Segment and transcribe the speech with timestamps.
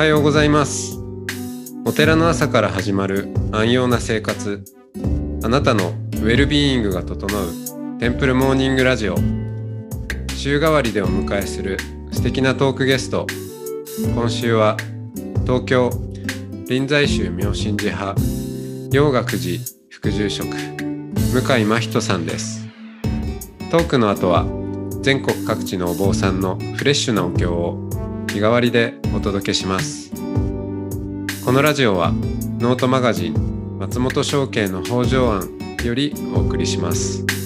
[0.00, 0.98] はようございます。
[1.84, 4.64] お寺の朝から始まる安養な生活。
[5.44, 9.16] あなたのウェルビーイングが整うテンプルモーニングラジオ。
[10.34, 11.76] 週替わりでお迎えする
[12.12, 13.26] 素敵なトークゲスト。
[14.14, 14.78] 今週は
[15.44, 15.90] 東京
[16.66, 18.18] 臨済宗妙心寺派
[18.92, 22.66] 洋楽寺副住職向井真人さんです。
[23.70, 24.46] トークの後は
[25.02, 27.89] 全国各地のお坊さんのフレッシュなお経を
[28.30, 30.12] 日替わりでお届けします。
[31.44, 32.12] このラジオは
[32.60, 35.48] ノートマガジン松本商家の北条案
[35.84, 37.39] よりお送りします。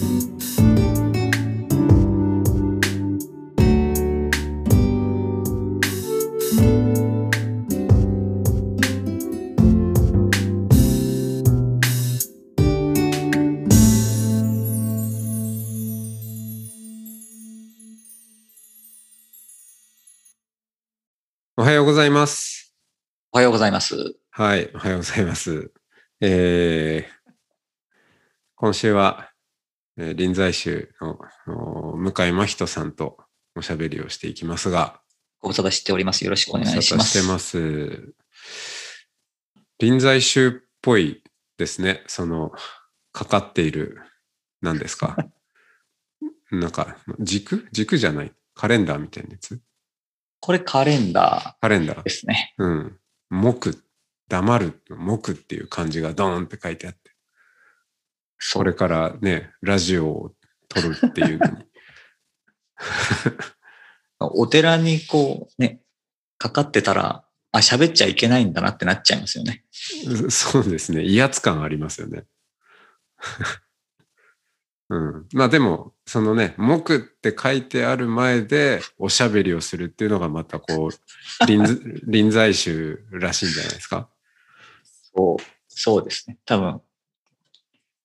[21.56, 22.74] おはようございます。
[23.33, 23.94] おはようございます。
[24.30, 25.72] はい、おはようございます。
[26.20, 27.14] えー
[28.56, 29.30] 今週は、
[29.97, 33.19] えー臨済宗のの向井真人さんと
[33.56, 35.00] おしゃべりをしていきますが、
[35.41, 36.25] ご無沙汰しております。
[36.25, 37.10] よろしくお願いします。
[37.19, 38.14] してます。
[39.78, 41.22] 臨済宗っぽい
[41.58, 42.02] ですね。
[42.06, 42.52] その、
[43.12, 44.00] かかっている、
[44.62, 45.16] 何ですか？
[46.50, 48.32] なんか、軸軸じゃない？
[48.55, 49.60] カレンダーみたいなやつ？
[50.45, 52.03] これカレンダカレンダーー。
[52.03, 52.53] ですね。
[52.59, 52.98] うん。
[53.31, 53.83] 木、
[54.28, 56.98] 黙る、木っていう漢字がドーンって書いてあって、
[58.39, 60.33] そこれからね、ラジオを
[60.69, 61.65] 撮るっていうのに。
[64.20, 65.81] お寺にこうね、
[66.37, 69.65] かかってたら、あ、喋っちゃいけないんだなってなっちゃいますよね。
[70.28, 71.04] そうですね。
[71.04, 72.27] 威圧感ありますよね。
[74.91, 75.27] うん。
[75.33, 80.91] まあでも、そのね、木って書いてある前でおしゃべりをするっていうのがまたこう、
[81.47, 81.62] 臨
[82.06, 84.09] 臨済宗らしいんじゃないですか？
[85.15, 86.39] そう、そうですね。
[86.45, 86.81] 多分、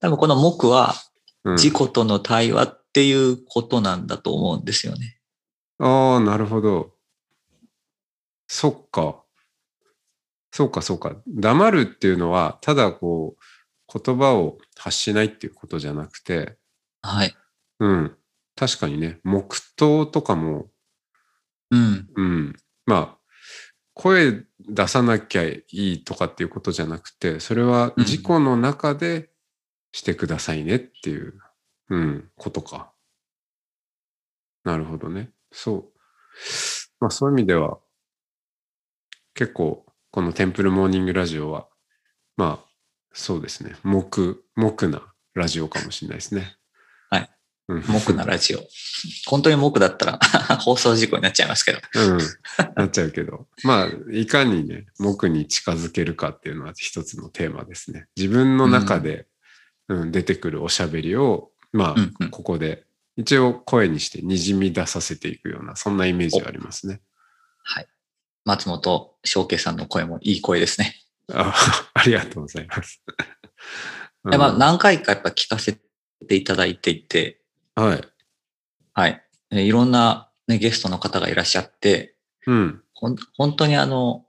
[0.01, 0.95] 多分この目は
[1.45, 5.19] うん、自己との対話っていうことなんだと思うんですよね。
[5.79, 6.95] ああ、なるほど。
[8.47, 9.23] そっか。
[10.51, 11.15] そうか、そうか。
[11.27, 16.58] 黙るっていうのは、ただこう、言葉を発しないっていうことじゃなくて、
[17.01, 17.35] はい。
[17.79, 18.17] うん。
[18.55, 20.69] 確かにね、黙祷とかも、
[21.71, 22.09] うん。
[22.15, 22.55] うん。
[22.85, 23.19] まあ、
[23.93, 29.29] 声出さなきゃいいとかっていうことじゃなくて、それはうん自己の中で
[29.91, 31.39] してくださいねっていう、
[31.89, 32.93] うん、ことか。
[34.63, 35.31] なるほどね。
[35.51, 35.99] そう。
[36.99, 37.79] まあそういう意味では、
[39.33, 41.67] 結構、このテンプルモーニングラジオは、
[42.35, 42.69] まあ、
[43.13, 43.75] そうですね。
[43.83, 46.58] 木、木なラジオかもしれないですね。
[47.73, 47.81] はい。
[47.81, 48.59] うん、目なラジオ。
[49.27, 50.19] 本当に目だったら
[50.59, 51.79] 放送事故になっちゃいますけど。
[51.95, 52.17] うん、
[52.75, 53.47] なっちゃうけど。
[53.63, 58.07] まあ、いかにね、木に近づけるかっていうのは一つのテーマですね。
[58.15, 59.27] 自分の中で、
[59.87, 62.85] うん出てくるおしゃべりを、まうんうんあ、ここで、
[63.17, 67.01] 一応声にして滲み出させていくような、そんなイメージがありますね。
[67.63, 67.87] はい。
[68.45, 70.95] 松本翔慶さんの声もいい声ですね。
[71.33, 71.53] あ
[71.93, 73.01] ありがとうございます。
[74.29, 75.79] でまあ、うん何回かやっぱ聞かせ
[76.27, 77.38] ていただいていて、
[77.79, 78.01] はい。
[78.93, 79.23] はい。
[79.49, 82.81] でいろんな、ね、ゲストの方がいらっしゃって、うん。
[82.93, 84.25] ほん本当にあの、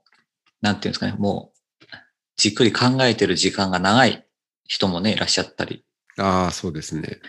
[0.61, 1.51] なんていうんですかね、も
[1.81, 1.85] う、
[2.37, 4.25] じっくり考えてる時間が長い
[4.65, 5.85] 人もね、いらっしゃったり、
[6.17, 7.19] ああ、そうですね。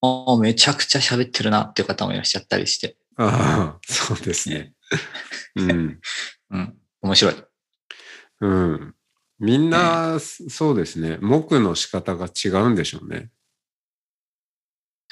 [0.00, 4.72] もうめちゃくちゃ喋ってるなっていう方もいらっしゃったりして、ああ、そうですね。
[5.56, 6.00] うん。
[6.50, 7.34] うん、面白い。
[8.40, 8.94] うん。
[9.38, 11.18] みんな、そうですね。
[11.20, 13.30] 木の仕方が違うんでしょうね。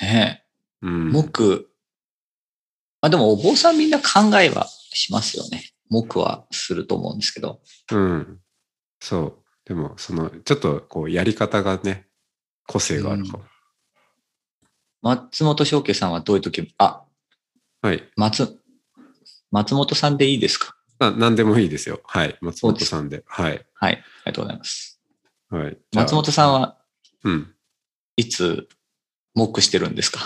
[0.01, 0.44] ねえ、
[0.85, 1.13] うん。
[1.13, 1.67] 木、
[3.01, 4.05] まあでもお坊さんみんな考
[4.41, 5.65] えはしますよね。
[5.91, 7.61] 木はすると思うんですけど。
[7.93, 8.41] うん。
[9.01, 9.39] そう。
[9.65, 12.07] でも、その、ちょっと、こう、やり方がね、
[12.67, 13.45] 個性があるかも。
[15.03, 17.05] 松本翔慶さんはどういう時、あ、
[17.83, 18.11] はい。
[18.17, 18.59] 松、
[19.51, 20.75] 松本さんでいいですか？
[20.99, 22.01] あ、なんでもいいですよ。
[22.05, 22.39] はい。
[22.41, 23.25] 松本さんで。
[23.27, 23.67] はい。
[23.75, 23.93] はい。
[23.93, 25.01] ありがとうございます。
[25.51, 25.79] はい。
[25.95, 26.79] 松本さんは
[27.25, 27.55] うん。
[28.17, 28.69] いつ、
[29.35, 30.21] 木してるんですか？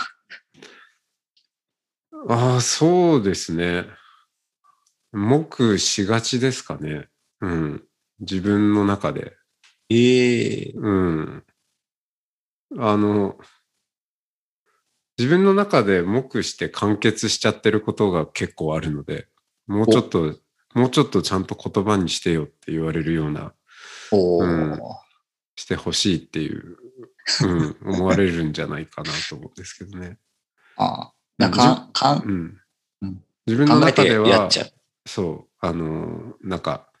[2.27, 3.85] ああ、そうですね。
[5.11, 7.07] 木しがちですかね。
[7.41, 7.83] うん。
[8.19, 9.37] 自分の中で。
[9.89, 11.43] ええうん。
[12.77, 13.37] あの、
[15.17, 19.27] 自分の中で目して完結しちゃってることが結構あるので、
[19.67, 20.35] もうちょっと、
[20.75, 23.53] もうちょっとちゃんと言葉にしてよって言われるような、
[24.11, 24.45] う
[24.75, 24.79] ん
[25.55, 26.77] してほしいっていう、
[27.43, 30.17] うん、思われるんじゃないかなと思うんですけどね。
[30.77, 31.13] ああ。
[31.39, 32.61] なんか、かんうん
[33.01, 34.67] うん自分の中ではやっち、ゃう。
[35.07, 36.91] そう、あの、なんか、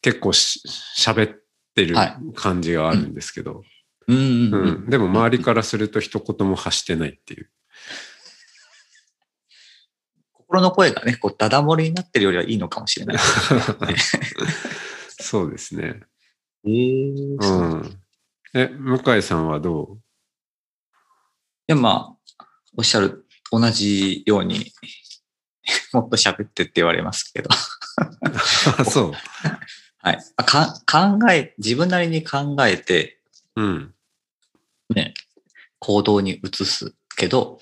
[0.00, 0.60] 結構し
[0.98, 1.38] 喋っ
[1.76, 3.62] てるはい感じがあるんですけど、
[4.08, 7.50] うんでも周りからすると一言も発してないっていう。
[10.32, 13.18] 心の声がね、こう、ダダ漏れになってるよりはいいのかもしれない。
[15.20, 16.02] そうですね。
[16.64, 18.02] えーうん。
[18.54, 19.98] え、向井さんはど
[21.66, 22.16] でもまあ、
[22.76, 24.72] おっしゃる、同じように、
[25.92, 27.48] もっと喋ってって言われますけど。
[28.80, 29.12] う そう。
[29.98, 30.18] はい。
[30.36, 33.20] あか考え、自分なりに考えて、
[33.54, 33.94] うん。
[34.90, 35.14] ね、
[35.78, 37.60] 行動に移すけど、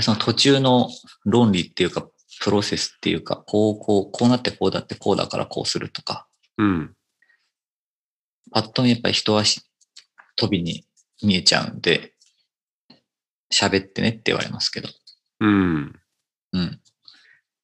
[0.00, 0.90] その途中の
[1.24, 2.08] 論理っていうか、
[2.40, 6.26] プロセスっていうか、こう、こう、こうなってこうだってこうだからこうするとか、
[6.58, 6.96] うん。
[8.50, 9.62] パッと見やっぱり一足
[10.36, 10.84] 飛びに
[11.22, 12.14] 見えちゃうんで、
[13.52, 14.88] 喋ってねって言われますけど。
[15.40, 16.00] うん。
[16.52, 16.80] うん。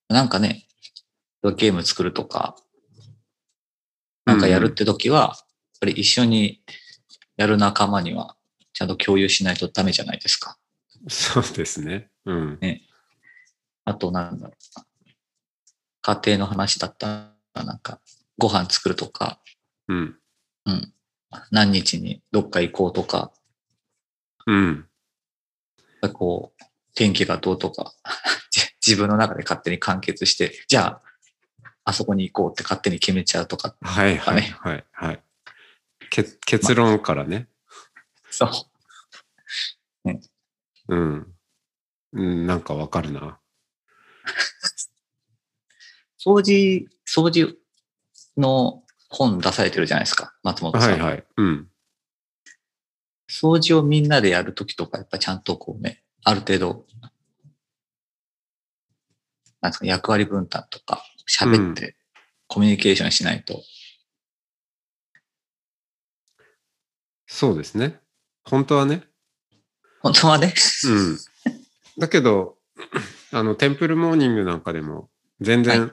[0.09, 0.67] なんかね、
[1.56, 2.56] ゲーム作るとか、
[4.25, 5.37] なんかやるって時は、やっ
[5.81, 6.62] ぱり一緒に
[7.37, 8.37] やる仲間には、
[8.73, 10.59] ちゃんと共有しないとダメじゃないですか。
[11.09, 12.11] そうですね。
[12.25, 12.59] うん。
[13.85, 14.83] あと、なんだろう。
[16.03, 18.00] 家庭の話だったら、なんか、
[18.38, 19.41] ご飯作るとか、
[19.88, 20.19] うん。
[20.67, 20.93] うん。
[21.50, 23.33] 何日にどっか行こうとか、
[24.47, 24.88] うん。
[26.12, 26.64] こう、
[26.94, 27.93] 天気がどうとか、
[28.50, 31.02] じ自分の中で勝手に完結して、じゃあ、
[31.84, 33.76] あそこに行こうって勝手に決めちゃうとか。
[33.81, 35.22] はいはいねはいはい。
[36.10, 37.48] け結論からね。
[38.31, 38.50] そう。
[40.88, 41.34] うん。
[42.12, 43.38] うん、なんかわかるな。
[46.19, 47.56] 掃除、掃除
[48.37, 50.90] の本出されてるじゃないですか、松本さん。
[50.92, 51.25] はいはい。
[51.37, 51.70] うん。
[53.28, 56.87] 掃除をみんなでやるときとか、やっぱちゃんとこうね、ある程度、
[59.61, 61.96] なんですか、役割分担とか、喋って、
[62.46, 63.62] コミュニケーションしないと。
[67.26, 68.00] そうですね。
[68.44, 69.02] 本当はね。
[70.00, 70.55] 本当はね。
[70.84, 71.19] うん。
[71.99, 72.56] だけど、
[73.32, 75.93] あの、テンプルモーニングなんかでも、全然、は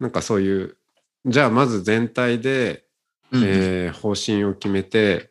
[0.00, 0.76] なんかそういう、
[1.24, 2.84] じゃあまず全体で、
[3.30, 5.30] うんえー方針を決めて、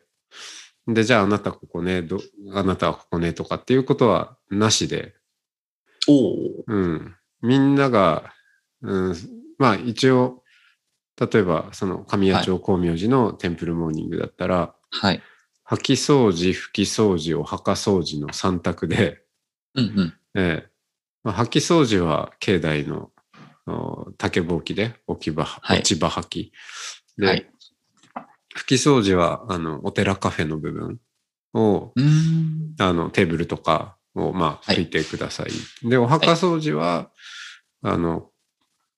[0.86, 2.20] で、じゃああなたここね、ど
[2.52, 5.14] あなたはここねとかっていうことはなしで、
[6.06, 6.64] おお。
[6.66, 7.14] うん。
[7.40, 8.32] みんなが、
[8.82, 9.16] うん、
[9.58, 10.42] まあ一応、
[11.18, 15.22] 例えばその神谷町光明寺のテンプルモーニングだったら、はい。
[15.66, 19.22] 掃き掃除、拭き掃除、お墓掃除の3択で、
[19.74, 20.14] うんうん。
[20.34, 20.68] ええ
[21.22, 23.10] まあ、掃き掃除は境内の
[23.66, 26.52] お竹ぼうきで置き場、はい落ち葉掃き。
[27.16, 27.50] で、はい。
[28.56, 31.00] 拭き掃除はあのお寺カフェの部分
[31.54, 31.92] を。
[32.78, 35.88] あのテーブルとかをまあはい拭いてください。
[35.88, 37.10] で、お墓掃除は、
[37.82, 38.30] あの、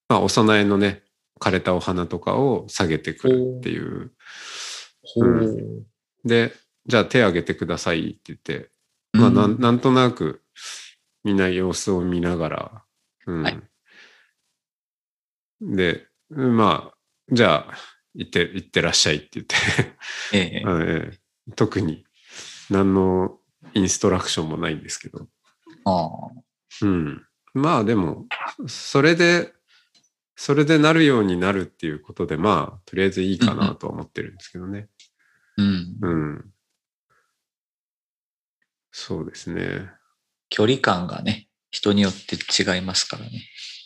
[0.09, 1.03] まあ、お供えのね、
[1.41, 4.13] 枯れたお花とかを下げてくるっていう。
[5.03, 5.87] ほう。
[6.25, 6.53] で、
[6.87, 8.71] じゃあ手挙げてくださいって言って、
[9.13, 10.43] まあ、なんなんとなく
[11.25, 12.85] みんな様子を見ながら、
[13.27, 13.61] うんはい
[15.61, 16.97] で、うんまあ、
[17.33, 17.75] じゃあ、
[18.17, 19.55] 行って、行ってらっしゃいって言って、
[20.33, 21.19] ええ ええ
[21.55, 22.05] 特に
[22.71, 23.39] 何の
[23.75, 25.29] インストラクションもないんですけど、
[25.85, 26.31] ああ。
[26.83, 27.27] うん。
[27.55, 28.27] まあでも、
[28.67, 29.53] それで、
[30.35, 34.89] それでなるようになるっていうことで、まあ、とりあえずいいかなとは思ってるんですけどね。
[35.57, 35.97] うん。
[36.03, 36.53] うん。
[38.91, 39.91] そうですね。
[40.51, 43.43] 距離感がね、人によって違いますからね。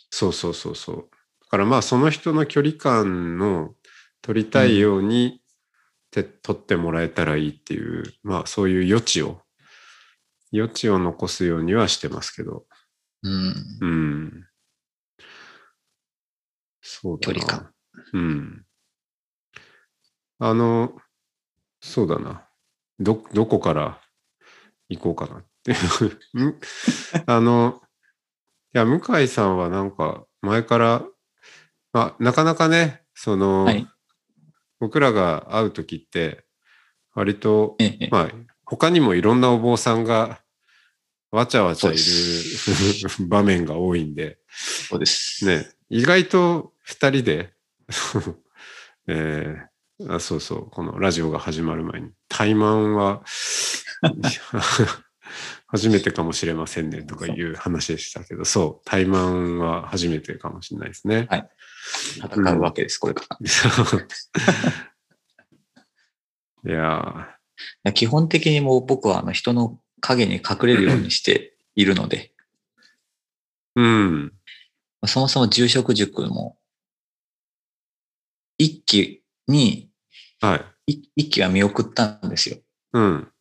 [0.09, 1.09] そうそうそうそう。
[1.41, 3.73] だからまあその人の距離感の
[4.21, 5.41] 取りたいように
[6.11, 9.41] て、取ってもらえたらいいっていう、まあそういう余地を、
[10.53, 12.65] 余地を残すようにはしてますけど。
[13.23, 13.53] うん。
[13.81, 14.47] うん。
[16.81, 17.33] そうだな。
[17.33, 17.73] 距離感。
[18.13, 18.65] うん。
[20.39, 20.93] あの、
[21.79, 22.45] そうだな。
[22.99, 24.01] ど、どこから
[24.89, 25.75] 行こうかなってい
[26.35, 26.49] う。
[26.49, 26.59] ん
[27.25, 27.81] あの、
[28.73, 31.05] いや、向井さんはなんか前から、
[31.93, 33.87] まあ、なかなかね、その、はい
[34.81, 36.43] 僕らが会う時って、
[37.13, 38.09] 割と、ええ。
[38.11, 38.31] まあ、
[38.65, 40.41] 他にもいろんなお坊さんが
[41.29, 41.99] わちゃわちゃいる
[43.29, 45.45] 場面が多いんで、そうです。
[45.45, 47.53] ね、意外と二人で、
[49.07, 53.23] えーあ、そうそう、このラジオが始まる前に、怠慢は
[55.71, 61.27] 初めてかもしれませんねとかいう話でしたけど、そう、怠慢は初めてかもしれないですね。
[61.29, 61.49] はい
[62.17, 63.37] 戦うわけです、これから。
[63.41, 63.45] い
[66.69, 67.37] いや
[67.83, 74.31] や基本的にもう僕はあの人の影に隠れるようにしているので、ーうん、
[75.07, 76.59] そもそも住職塾も
[78.57, 79.89] 一期に、
[80.39, 80.93] はい。
[80.93, 82.57] い一期は見送ったんですよ。
[82.93, 83.31] うん。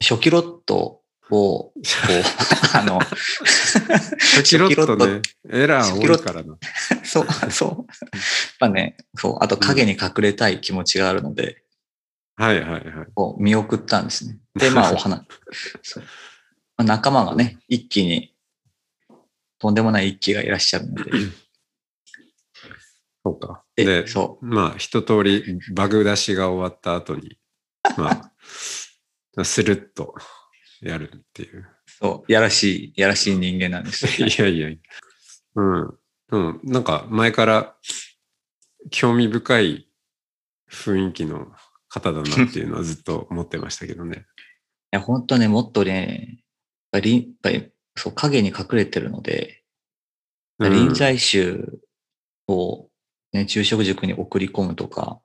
[0.00, 0.99] 初期ロット
[1.30, 1.80] を、こう、
[2.76, 6.56] あの、初期ロットね、エラー多いからな。
[7.04, 7.70] そう、そう。
[7.70, 7.86] やっ
[8.58, 11.62] ぱね、そう、あと影に隠れたい気持ちがあるので、
[12.36, 12.82] はいはいはい。
[13.14, 14.38] こう見送ったんですね。
[14.54, 15.26] で、まあ、お花、
[15.82, 16.04] そう
[16.76, 18.34] まあ仲間がね、一気に、
[19.58, 21.10] とんでもない一気がいらっしゃるので、
[23.22, 23.62] そうか。
[23.76, 27.36] で、で、そう、まあ、一通りバグ出しが終わった後に、
[27.98, 28.32] ま
[29.36, 30.14] あ、 スルッと
[30.80, 31.68] やるっていう。
[31.86, 34.26] そう、やらしい、やらしい人間なんですよ。
[34.26, 34.78] い やいやいや。
[35.56, 35.98] うん。
[36.30, 36.60] うん。
[36.64, 37.76] なんか前から
[38.90, 39.88] 興味深い
[40.70, 41.52] 雰囲気の
[41.88, 44.26] 方だなっていうのはずっと思ってましたけどね。
[44.92, 46.38] いや、本当ね、もっとね、
[46.92, 49.56] やっぱり、やっぱりそう、影に隠れてるので、
[50.58, 51.80] うん臨済宗
[52.46, 52.90] を、
[53.32, 55.22] ね、昼食塾に送り込むとか、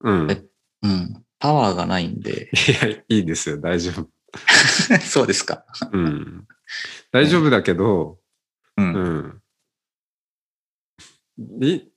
[0.00, 0.50] うん。
[0.82, 2.50] うん、パワーがないんで、
[2.82, 3.58] や、いいですよ。
[3.58, 4.08] 大丈夫。
[5.00, 5.64] そうですか。
[5.92, 6.46] うん。
[7.12, 8.18] 大丈夫だけど、
[8.76, 8.94] うん。
[8.94, 9.42] うん。
[11.38, 11.90] り、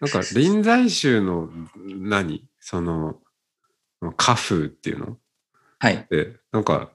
[0.00, 1.50] なんか臨済宗の
[1.84, 2.46] 何？
[2.60, 3.20] その、
[4.16, 5.18] 家風っていうの？
[5.78, 6.06] はい。
[6.10, 6.92] で、なんか、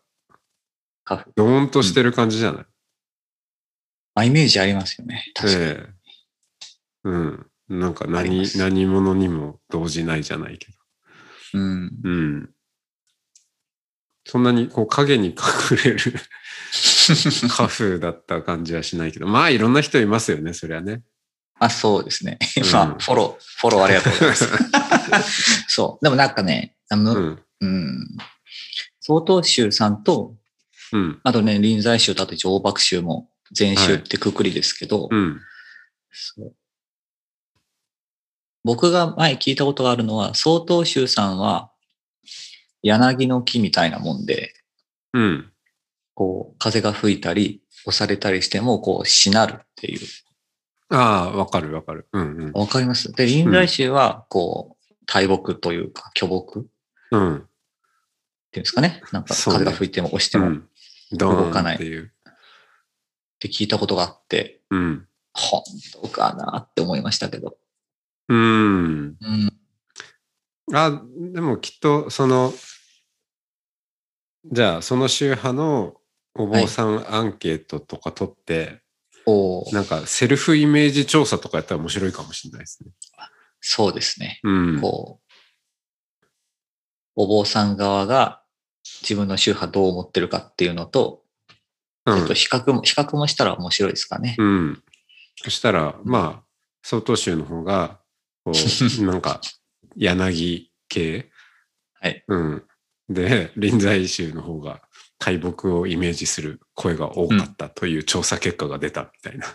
[1.04, 2.66] カフドーンとしてる感じじゃない、
[4.16, 5.32] あ、イメージありますよね。
[5.34, 5.64] 確かに。
[5.66, 5.94] ええ
[7.04, 7.48] うん。
[7.70, 10.81] なんか何何者にも動じないじゃないけど。
[11.54, 11.92] うん。
[12.04, 12.50] うん。
[14.26, 16.00] そんなにこう影に隠れる
[16.72, 21.02] 家風だった感じはしないけど、まあいろんな人いますよね、そりゃね。
[21.60, 22.40] あ、そうですね。
[22.58, 25.66] うんまあ、フォロー、フォローありがとうございます。
[25.70, 26.04] そう。
[26.04, 27.40] でもなんかね、あの、うん。
[27.60, 28.08] うん。
[29.00, 30.36] 曹洞宗さんと、
[30.92, 31.20] うん。
[31.24, 35.40] あとね、臨済宗とあと上幕宗も禅宗ってくくりですけど、うん。
[36.12, 36.56] そう
[38.64, 41.72] 僕が前聞いたことがあるのは、曹洞宗さんは
[42.84, 44.54] 柳の木みたいなもんで、
[45.14, 45.52] うん。
[46.14, 50.00] こう、風が吹いたり、押されたりしても、こう、しなるっていう。
[50.90, 52.08] ああ、わかるわかる。
[52.14, 52.52] うんうん。
[52.54, 53.12] わかります？
[53.12, 56.72] で、臨済宗は、こう、大木というか、巨木ってい
[57.12, 57.24] うん。
[57.24, 57.48] うん
[58.52, 59.02] ですかね？
[59.14, 60.62] なんか、風が吹いても押しても
[61.12, 62.12] 動かないっていう。
[63.40, 65.08] て聞いたことがあって、うん。
[65.34, 65.64] 本
[65.94, 67.58] 当かなって思いましたけど。
[68.32, 69.18] うん。
[69.20, 70.76] うん。
[70.76, 71.02] あ、
[71.34, 72.54] でもきっと、その、
[74.46, 75.96] じゃあ、その宗派の
[76.34, 78.82] お坊さんアンケートとか取って、
[79.26, 82.92] おーなんかセルフイメージ調査とかやったら面白いかもしれないですね。
[83.60, 84.40] そうですね。
[84.44, 84.82] うん。
[84.82, 85.32] こう、
[87.16, 88.42] お坊さん側が
[89.02, 91.24] 自分の宗派どう思ってるかっていうのと、
[92.06, 94.36] うんえっと、比較も、比較もしたら面白いですかね。
[94.40, 94.84] うん。
[95.44, 96.44] そしたら、まあ、
[96.82, 98.01] 曹洞宗の方が、
[98.44, 98.54] こう、
[99.06, 99.42] なんか、
[99.96, 101.32] 柳系？
[102.00, 102.24] はい。
[102.28, 102.64] うん。
[103.10, 104.82] で、臨済宗の方が、
[105.20, 109.48] 大木をイメージする声が多かったという調査結果が出たみたいな。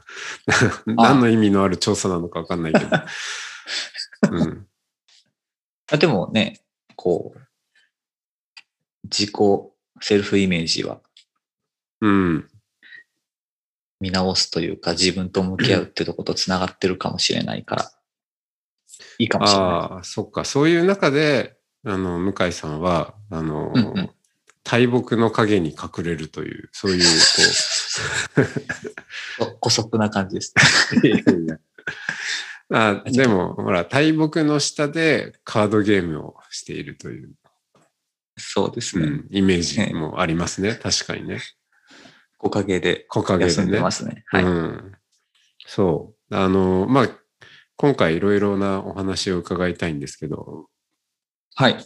[0.87, 2.87] 何の意味のある調査なのかわかんないけど。
[4.31, 4.69] うん。
[5.90, 6.61] あでもね、
[6.95, 7.40] こう、
[9.05, 9.33] 自己
[10.00, 11.00] セルフイメージは
[12.00, 12.49] うん。
[14.00, 17.90] 見直すというか、自分と向き合うってとこと繋がってるかもしれないから、
[19.19, 19.69] いいかもしれない。
[19.69, 20.45] ああ、そっか。
[20.45, 24.11] そういう中で、あの、向井さんは、あの、うんうん
[24.69, 30.53] 大木の影に隠れるという、そういう、そう 古速な感じです。
[30.55, 31.07] こう。
[31.07, 31.59] いやいや
[32.71, 37.31] あでも、ほら、大木の下でカードゲームをしているという、
[38.37, 39.07] そうですね。
[39.07, 40.75] うん、イメージもありますね。
[40.75, 41.41] 確かにね。
[42.37, 43.83] 木陰で木陰休んででね。
[43.85, 44.25] ますね。
[44.26, 44.45] はい。
[44.45, 44.93] うん。
[45.65, 46.37] そう。
[46.37, 47.09] あの、まあ、
[47.76, 50.68] 今回いろいろなお話を伺いたいんですけど、
[51.54, 51.76] はい。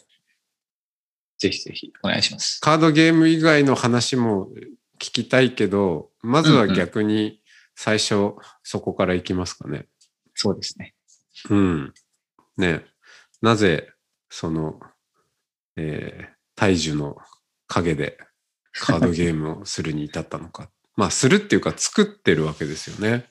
[1.39, 2.61] ぜひぜひお願いします。
[2.61, 4.49] カードゲーム以外の話も
[4.99, 7.41] 聞きたいけど、まずは逆に
[7.75, 9.87] 最初そこからいきますかね。
[10.35, 10.95] そうですね。
[11.49, 11.95] うん。
[12.57, 12.85] ね
[13.41, 13.89] なぜ、
[14.29, 14.79] その、
[15.77, 17.17] えー、大樹の
[17.67, 18.19] 影で
[18.73, 20.71] カードゲームをするに至ったのか。
[20.95, 23.30] まあ、するっていうか作ってるわけですよね。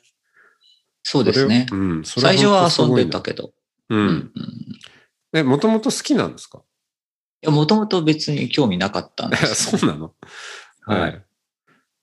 [1.04, 2.04] そうですねうん。
[2.06, 3.52] 最初は遊んでたけど。
[3.90, 3.96] う。
[3.96, 4.34] うんん。
[5.34, 6.62] え、もともと好きなんですか？
[7.42, 10.14] いや、もともと別に興味なかったんですよ、 そうなの？
[10.86, 11.26] はい。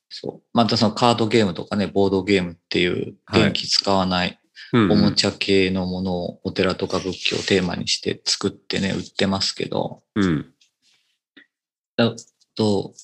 [0.08, 0.48] そう。
[0.52, 4.40] またそのカードゲームとかね、ボードゲームっていう電気使わない
[4.72, 10.52] うんおもちゃ系のものをお寺とか仏教をテーマにして作ってね、売ってますけど、うん。
[11.96, 12.14] だ
[12.54, 12.94] と、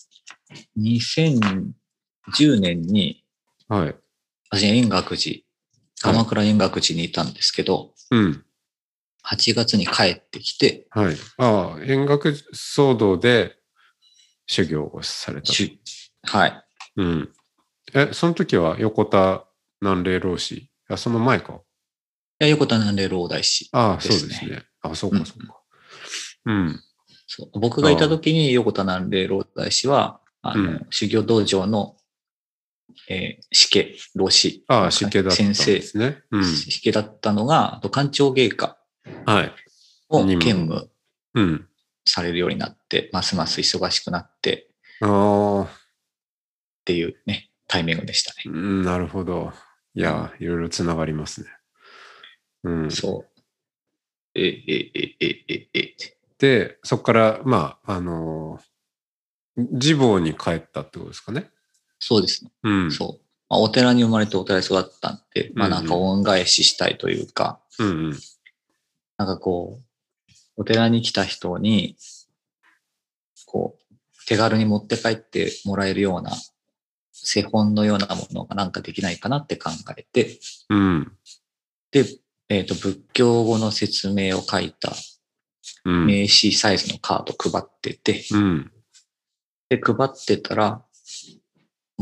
[0.78, 3.24] 2010年に、
[3.68, 3.94] はい。
[4.50, 5.40] 私、円覚寺、
[6.02, 8.44] 鎌倉円覚寺にいたんですけど、うん。
[9.24, 11.16] 8月に帰ってきて、はい。
[11.38, 13.56] ああ、円楽騒動で
[14.46, 15.52] 修行をされた。
[15.52, 15.80] し
[16.24, 16.64] はい。
[16.96, 17.32] うん。
[17.94, 19.44] え、その時は横田
[19.80, 20.70] 南霊老師。
[20.88, 21.60] あ、その前か。
[22.40, 23.68] いや横田南霊老大師。
[23.72, 24.62] ああ、ですねそうですね。
[24.80, 25.60] あ、そうか、そうか。
[26.46, 26.80] うん。
[27.26, 31.96] そう僕がいた時に横田南霊老大師は、あの、うん修行道場の、
[33.08, 34.64] えー、死家、老師。
[34.68, 36.22] ああ、死刑だったん先生で、すね。
[36.30, 36.44] うん。
[36.44, 38.76] 死家だったのが、あと官庁芸家
[39.26, 39.52] はい。
[40.08, 40.90] を兼務
[41.34, 41.68] うん。
[42.04, 44.68] されるようになって、ますます忙しくなって
[45.00, 45.68] ああ、っ
[46.84, 48.42] ていうね、タイミングでしたね。
[48.46, 49.52] うんなるほど。
[49.94, 51.48] いや、いろいろつながりますね。
[52.64, 52.90] うん。
[52.90, 53.40] そう。
[54.34, 55.94] え、え、え、え、え、え、
[56.38, 58.72] で、そこから、まあ、あのー
[59.54, 61.50] 自坊に帰ったってことですかね。
[62.04, 62.50] そうですね。
[62.64, 62.90] うん。
[62.90, 63.24] そう。
[63.48, 68.18] まあ、お寺に生まれてお寺に育ったんで、まあなんか恩返ししたいというか、うんうん。
[69.18, 71.96] なんかこう、お寺に来た人に、
[73.46, 73.94] こう、
[74.26, 76.32] 手軽に持って帰ってもらえるような、
[77.12, 80.40] 製本のようなものがなんかできないかなって考えて、
[80.70, 81.12] うん。
[81.92, 82.04] で、
[82.48, 84.92] えっ、と、仏教語の説明を書いた
[85.84, 86.06] うん。
[86.06, 88.72] 名刺サイズのカード配ってて、うん。
[89.68, 90.84] で、配ってたら、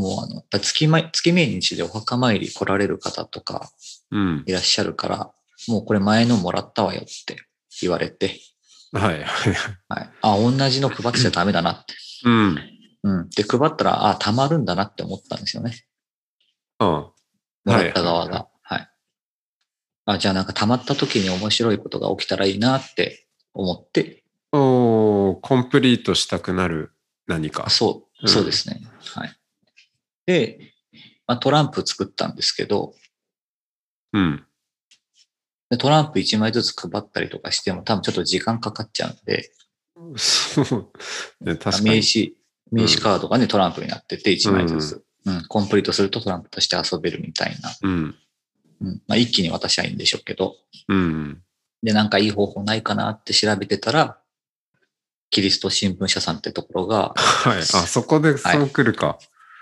[0.01, 3.71] もうあの、やっぱ月ま月命日でお墓参り来られる方とか
[4.11, 4.45] うん。
[4.47, 5.31] いらっしゃるから、
[5.69, 7.37] もうこれ前のもらったわよって
[7.81, 8.41] 言われて、
[8.93, 9.23] はい。
[9.23, 9.55] はい。
[9.89, 10.11] はい。
[10.23, 11.95] あ、同じの配ってちゃダメだなって。
[12.25, 12.59] うん。
[13.05, 13.31] うん。
[13.31, 15.85] で、配ったら、あ、溜まるんだなって思ったんですよね。
[16.79, 17.15] あも
[17.67, 18.49] らった側はいが。
[18.63, 18.89] はい。
[20.07, 26.93] あ、じゃあなんか溜まった時に面白いことが起きたらいいなって思って、おーコンプリートしたくなる
[27.27, 27.71] 何かあ。
[27.71, 28.81] そうう、んそうですね。
[29.15, 29.37] はい。
[30.31, 30.73] で、
[31.27, 32.95] まあ、トランプ作ったんですけど、
[34.13, 34.45] うん。
[35.71, 39.53] でトランプ1枚ずつ配ったりとかしても多分ちょっと時間かかっちゃうんで、
[40.17, 40.91] そう。
[41.45, 41.91] ね、確かに。
[41.91, 42.33] 名刺、
[42.71, 47.71] 名刺カードがね、トランプになってて1枚ずつ、うん、コンプリートするとトランプとして遊べるみたいな。
[47.83, 48.15] うん。
[48.83, 50.57] うん、まあ一気に渡しゃいいんでしょうけど、
[50.89, 51.43] うん。
[51.83, 54.19] で、なんかいい方法ないかなって調べてたら、
[55.31, 57.59] キリスト新聞社さんってところが、はい。
[57.59, 59.19] あ、そこでそう来るか。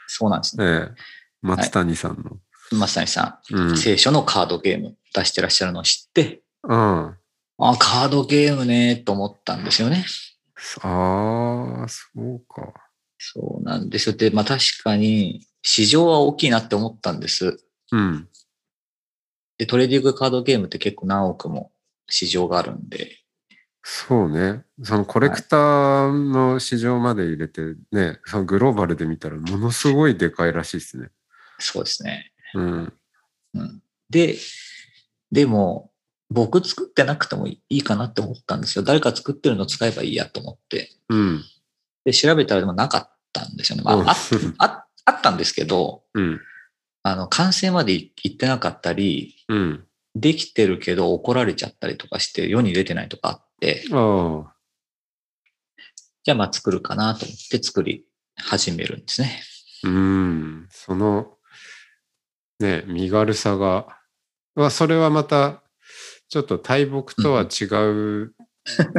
[0.09, 0.65] そうなんですね。
[0.65, 0.95] ええ。
[1.43, 2.39] 松谷さんの。
[2.77, 3.77] 松谷さうんん、。
[3.77, 7.17] 聖書のカードゲーム出してらっしゃるのを知って、うん。
[7.59, 10.05] あ、カードゲームね、と思ったんですよね。
[10.83, 12.73] ああ、そうか。
[13.19, 14.17] そうなんですよ。
[14.17, 17.59] で、まあ確かに、市場は大きいなって思ったんです。
[17.93, 18.29] うん。
[19.59, 21.73] で、トレーディングカードゲームって結構何億も
[22.09, 23.19] 市場があるんで、
[23.91, 24.65] そうね。
[24.83, 31.09] そのコレクターの市場まで入れてね、そのグローバルで見たらものすごいでかいらしいですね。
[31.59, 32.31] そうですね。
[32.53, 32.93] うん。
[33.55, 33.83] うん。
[34.11, 34.37] で、
[35.33, 35.91] でも、
[36.29, 38.85] 僕作ってなくてもいいかなって思ったんですよ。
[38.85, 40.91] 誰か作ってるの使えばいいやと思って。
[41.09, 41.45] うん。
[42.05, 43.85] で、調べたらでもなかったんですよね。
[43.85, 44.15] まうんあ、あ
[44.59, 46.41] ああったんですけど、 うん。
[47.05, 49.85] あの、完成までい行ってなかったり、うん。
[50.15, 53.48] できてるけど怒られちゃったりとかして世に出てないとかあっ。
[56.25, 58.05] じゃあまあ作るかなと思って作り
[58.37, 59.43] 始めるんですね。
[59.85, 60.69] うん。
[60.71, 61.39] その、
[62.61, 63.87] ね、身軽さが、
[64.55, 65.63] はそれはまた、
[66.29, 68.35] ちょっと大木とは違う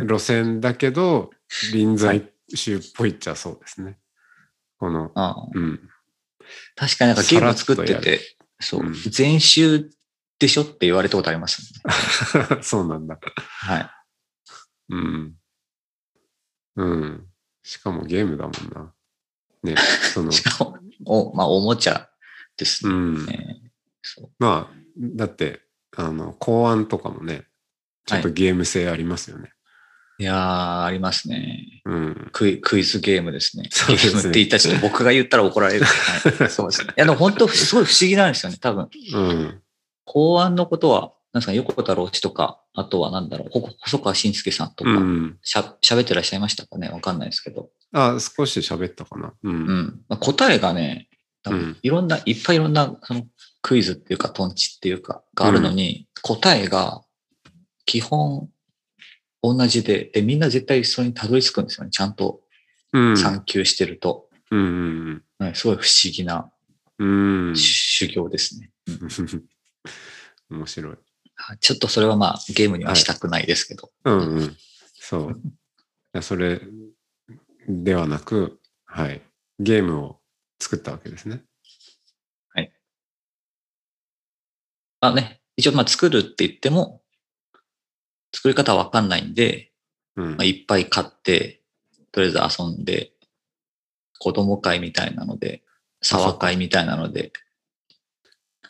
[0.08, 1.32] 路線だけど、
[1.74, 4.00] 臨済宗っぽいっちゃそうですね。
[4.78, 5.90] この、ああうん。
[6.76, 8.22] 確かになんかゲーム作ってて、
[8.60, 9.90] そううん、全集
[10.40, 12.62] でしょって言われたことあります、ね。
[12.64, 13.20] そうなんだ。
[13.36, 13.99] はい。
[14.90, 15.36] うん。
[16.76, 17.26] うん。
[17.64, 18.94] しかもゲームだもんな。
[19.64, 19.76] ね、
[20.14, 22.10] その、しかも、お、まあ、おもちゃ
[22.58, 23.26] ですうん。
[23.26, 23.72] ね。
[24.02, 25.62] そうまあ、だって、
[25.96, 27.46] あの、考案とかもね、
[28.06, 29.52] ちょっとゲーム性ありますよね。
[30.20, 31.82] いやー、ありますね。
[31.86, 32.30] うん。
[32.34, 33.70] クイクイズゲームですね。
[33.72, 35.86] そうですねゲームって言ったらちょっと僕が言ったら怒られる。
[35.86, 36.90] はい、 そうですね。
[36.90, 38.58] いや、でも本当すごい不思議なんですよね。
[38.60, 39.62] 多分、うん。
[40.04, 45.38] 公安のことは、なんですか、横田老師とか、あとはなんだろう、ほ細川慎介さんとか、うん。
[45.42, 46.90] しゃ、喋ってらっしゃいましたかね？
[46.90, 47.70] わかんないですけど。
[47.94, 49.34] あ、少し喋ったかな。
[49.44, 49.50] う。
[49.50, 50.02] うんん。
[50.08, 51.10] まあ答えがね、
[51.44, 53.24] 多うん分いろんな、いっぱいいろんな、その
[53.62, 57.02] クイズっていうか、トンチっていうか、があるのに、答えが、
[57.86, 58.50] 基本、
[59.42, 61.92] 同じで、で、みんな絶対それにたどり着くんですよね。
[61.92, 62.42] ちゃんと
[62.94, 63.16] うん。
[63.16, 64.28] 探求してると。
[64.52, 65.24] うん。
[65.38, 66.50] はいすごい不思議な。
[67.56, 68.72] 修行ですね。
[68.88, 69.48] うん
[70.58, 70.98] 面白い。
[71.42, 73.92] はいちょっとそれはまあ、ゲームにはしたくないですけど。
[74.04, 74.58] うんうん。
[74.94, 75.32] そう。
[75.32, 75.36] い
[76.14, 76.62] やそれ
[77.68, 79.22] ではなく、はい。
[79.60, 80.20] ゲームを
[80.60, 81.44] 作ったわけですね。
[85.02, 87.02] まあね、一応まあ作るって言っても、
[88.34, 89.72] 作り方わかんないんで、
[90.16, 91.62] うんまあ、いっぱい買って、
[92.12, 93.12] とりあえず遊んで、
[94.20, 95.64] 子供会みたいなので、
[96.02, 97.32] 沢会みたいなので、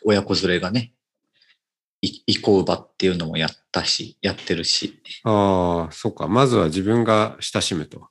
[0.04, 0.92] 親子連れがね、
[2.02, 6.28] いイコウバっていうのもやったし、やってるし、ああ、そうか。
[6.28, 8.08] まずは自分が親しむと。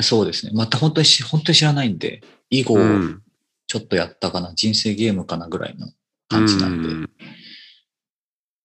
[0.00, 0.52] そうですね。
[0.54, 3.22] また本当にし、本当に知らないんで、囲碁をうん。
[3.66, 5.88] ちょっとやったかな、人生ゲームかなぐらいの
[6.28, 7.10] 感じなんで、うん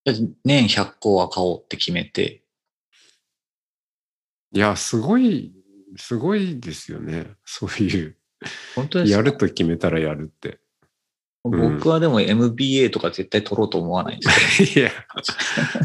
[0.05, 0.13] で
[0.45, 2.43] 年100個は買おうって決めて、
[4.53, 5.53] いや、すごい、
[5.97, 7.27] すごいですよね。
[7.45, 8.17] そういう、
[8.75, 9.17] 本当ですか？
[9.17, 10.59] やると決めたらやるって。
[11.49, 14.91] ん僕はでも MBA とか絶対取ろうと思わないんです いや、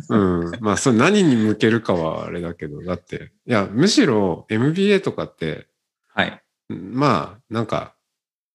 [0.09, 0.17] う
[0.51, 0.51] ん。
[0.61, 5.69] まあ、それ何に向けるかはあれだけど、だって、いや、むしろ MBA とかって、
[6.15, 6.43] はい。
[6.69, 7.95] まあ、なんか、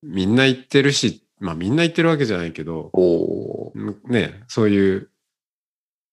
[0.02, 3.72] みんな言ってるし、まあみんな言ってるわけじゃないけど、お
[4.04, 5.10] ね、そういう、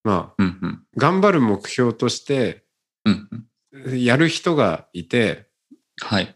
[0.03, 0.84] まあ、うんうん。
[0.97, 2.63] 頑張る目標として、
[3.05, 3.29] うん
[3.73, 4.03] うん。
[4.03, 5.47] やる人がいて、
[6.01, 6.36] はい。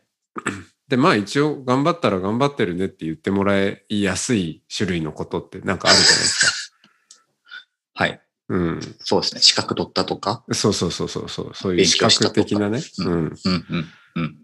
[0.89, 6.73] で、まあ一応頑張ったら頑張ってるねって言ってもらいやすい種類のことってなんかあるじゃないです
[7.93, 8.17] はい。
[8.17, 8.21] か。
[8.49, 8.95] うん。
[8.99, 9.41] そうですね。
[9.41, 10.43] 資格取ったとか？
[10.51, 12.81] そうそうそうそうそう、そういう勉視強したとか覚的なね。
[12.99, 13.13] ううん。
[13.13, 13.87] うんうん。
[14.15, 14.37] うん。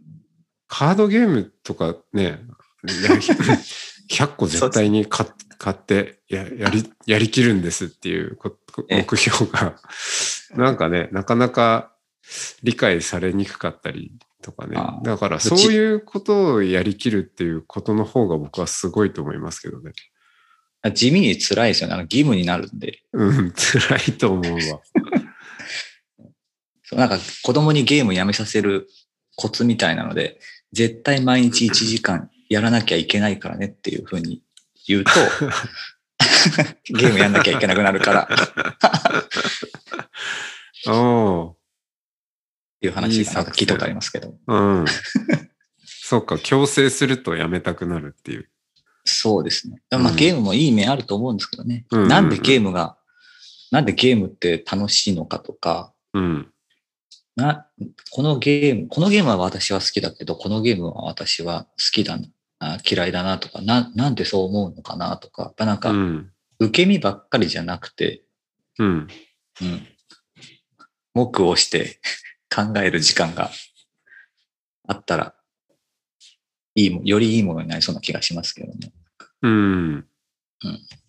[0.67, 2.41] カードゲームとかね、
[2.83, 3.15] いや
[4.09, 5.25] 100個絶対に買
[5.57, 8.37] 買ってややり、やりきるんですっていう
[8.89, 9.79] 目標が、
[10.51, 11.93] なんかね、なかなか
[12.61, 14.11] 理解されにくかったり
[14.45, 19.93] とかねだからそういうことをやりきるっていうことの方が僕はすごいと思いますけどね。
[20.93, 21.95] 地味に辛いですよね。
[21.95, 22.99] あの義務になるんで。
[23.11, 24.59] うん、辛いと思うわ。
[26.83, 28.87] そうなんか子供にゲームやめさせる
[29.35, 30.39] コツみたいなので、
[30.73, 34.43] 絶対毎日1時間やらなきゃいけないからねっていうふうに
[34.85, 35.09] 言うと、
[36.93, 38.29] ゲームやんなきゃいけなくなるから
[40.91, 41.57] っお
[42.85, 44.35] いう話が聞いたことありますけど。
[44.47, 44.85] うん。
[45.85, 48.49] そうか、強制するとやめたくなるっていう。
[49.03, 49.81] そうですね。
[49.91, 51.85] まあうんゲームもいい面あると思うんですけどね。
[51.91, 52.97] うんうんうんなんでゲームが、
[53.71, 56.51] なんでゲームって楽しいのかとか、うん。
[57.35, 57.67] な、
[58.11, 62.27] このゲーム、このゲームは私は好きだけど、このゲームは私は好きだな、
[62.59, 66.31] あ嫌いだなとか、な、なんでそう思うのかなとか、やっぱなんか、うん。
[66.59, 68.23] 受け身ばっかりじゃなくて、
[68.79, 69.07] うん。
[69.61, 69.87] うん。
[71.15, 71.99] 目をして
[72.49, 73.51] 考える時間が
[74.87, 75.35] あったら、
[76.75, 78.91] いいも、よりいいものになりそうな気がしますけどね。
[79.41, 80.07] うん。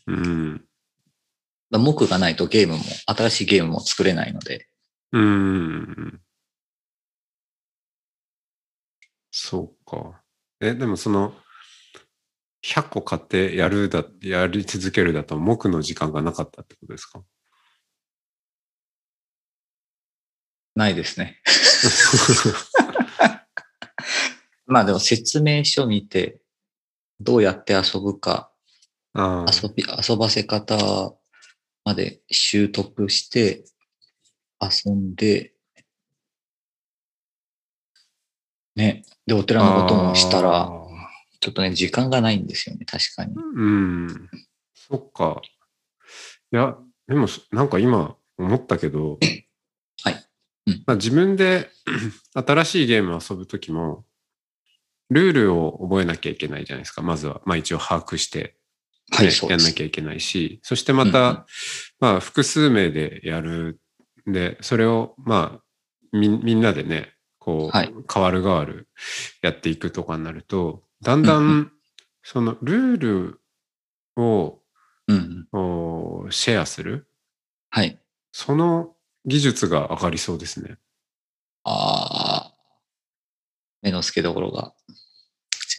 [0.06, 0.68] うん。
[1.70, 4.68] だ目がないとゲームも、新しいゲームも作れないので、
[5.12, 6.20] うん。
[9.30, 10.22] そうか。
[10.60, 11.34] え、でもその、
[12.62, 17.22] 100個買ってやるだ、やり続けるだと、目の時間がなかったってことですか？
[20.76, 21.40] ないですね。
[24.66, 26.40] まあでも説明書見て、
[27.18, 28.52] どうやって遊ぶか。
[29.14, 31.16] 遊び、遊ばせ方
[31.84, 33.64] まで習得して、
[34.60, 35.54] 遊んで、
[38.74, 39.02] ね。
[39.26, 40.86] で、お寺のこともしたあら、ー
[41.40, 43.34] ちょっとね、時間がないんですよね、確かに。
[43.34, 44.30] うん。
[44.74, 45.40] そっか。
[46.52, 46.76] いや、
[47.08, 49.18] でも、なんか今思ったけど、
[50.86, 51.70] まあ、自分で
[52.34, 54.04] 新しいゲームを遊ぶときも、
[55.10, 57.02] ルールを覚えなきゃいけないじゃないですか。
[57.02, 58.56] まずは、まあ一応把握して、
[59.12, 59.50] ねはい。
[59.50, 61.44] やんなきゃいけないし、そしてまた、うんうん
[62.00, 63.80] まあ複数名でやる
[64.28, 65.62] んで、それをまあ
[66.12, 68.88] みみんなでね、こう、はい変わる変わる
[69.42, 71.72] やっていくとかになると、だんだうんん
[72.24, 73.40] そのルール
[74.16, 74.58] を
[75.08, 76.26] うんうん。
[76.26, 77.08] おシェアする、
[77.70, 78.00] はい。
[78.32, 78.95] その
[79.26, 80.76] 技術が上がりそうですね。
[81.64, 82.54] ああ、
[83.82, 84.72] 目の付けどころが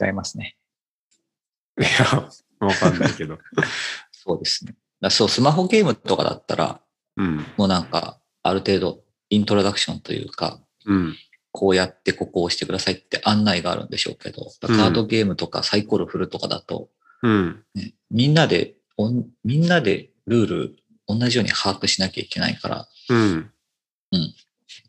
[0.01, 0.57] 違いますね。
[1.79, 2.29] いや、
[2.59, 3.39] わかんないけど。
[4.11, 4.75] そうですね。
[4.99, 6.81] だそう、スマホゲームとかだったら、
[7.15, 7.45] うん。
[7.55, 11.15] もうなんか、ある程度、イントロダクションというか、うん。
[11.51, 16.89] こうやってここを押してくださいって案内があるんでしょうけど、カうんードゲームとかサイコロ振るとかだと、
[17.23, 17.63] うん。
[17.73, 20.75] ねみんなでおん、みんなでルール
[21.07, 23.51] 同じように把握しなきゃいけないから、うん。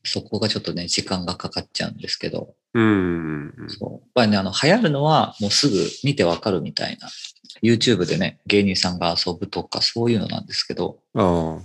[0.04, 3.54] そこがちょっとね、時間がかかっちゃうんですけど、うん。
[3.68, 3.92] そう。
[3.92, 7.09] やっぱりね、あの、流行るのはもうすぐ見てわかるみたいな。
[7.62, 11.62] YouTube でね、芸人さんが遊ぶとかそういうのなんですけど、ああ。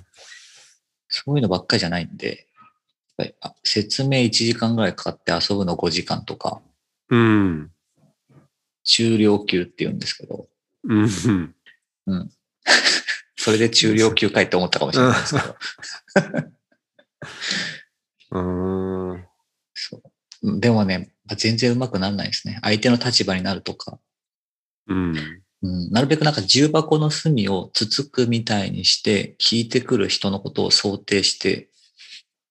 [1.08, 2.38] そういうのばっかりじゃないんで、やっ
[3.18, 6.62] ぱりあ説明1時間ぐらいかかって遊ぶの5時間とか、
[7.10, 7.72] うん。
[8.84, 10.48] 中量級って言うんですけど、
[12.06, 12.32] うん。
[13.44, 15.58] それで中量級かいって思ったかもしれないですけど。
[18.32, 19.26] うーん。
[19.74, 20.02] そ
[20.42, 20.60] う。
[20.62, 22.60] でもね、全然うまくならないですね。
[22.62, 24.00] 相手の立場になるとか。
[24.88, 25.18] うん。
[25.62, 31.68] うん、なるべくなんか重箱の隅をつつくみたいにして、聞いてくる人のことを想定して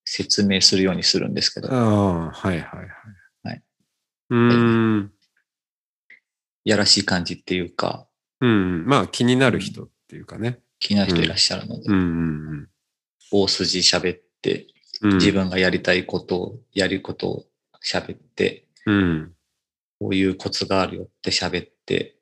[0.05, 2.89] 説明するようにするんですけど、ああ、はいはいはい。
[3.45, 3.63] はい。
[4.29, 5.13] うーん。
[6.67, 8.07] やらしい感じっていうか、
[8.43, 8.85] うん。
[8.85, 10.62] まあ気になる人っていうかね。
[10.83, 11.99] 気になる人いらっしゃるので、うんう
[12.57, 12.69] ん
[13.35, 14.67] 大筋喋って、
[15.01, 15.15] うん。
[15.15, 17.45] 自分がやりたいことを、やることを
[17.83, 19.33] 喋って、うん。
[19.99, 22.17] こういうコツがあるよって喋って、